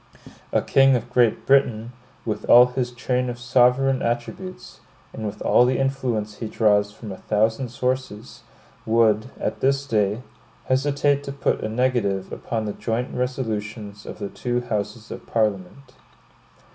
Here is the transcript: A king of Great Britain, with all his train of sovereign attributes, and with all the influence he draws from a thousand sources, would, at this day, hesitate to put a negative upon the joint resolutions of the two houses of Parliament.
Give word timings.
A 0.51 0.63
king 0.63 0.95
of 0.95 1.11
Great 1.11 1.45
Britain, 1.45 1.91
with 2.25 2.43
all 2.49 2.65
his 2.65 2.89
train 2.91 3.29
of 3.29 3.37
sovereign 3.37 4.01
attributes, 4.01 4.79
and 5.13 5.27
with 5.27 5.43
all 5.43 5.63
the 5.63 5.77
influence 5.77 6.37
he 6.37 6.47
draws 6.47 6.91
from 6.91 7.11
a 7.11 7.17
thousand 7.17 7.69
sources, 7.69 8.41
would, 8.83 9.29
at 9.39 9.59
this 9.59 9.85
day, 9.85 10.23
hesitate 10.65 11.23
to 11.25 11.31
put 11.31 11.63
a 11.63 11.69
negative 11.69 12.33
upon 12.33 12.65
the 12.65 12.73
joint 12.73 13.13
resolutions 13.13 14.07
of 14.07 14.17
the 14.17 14.29
two 14.29 14.61
houses 14.61 15.11
of 15.11 15.27
Parliament. 15.27 15.93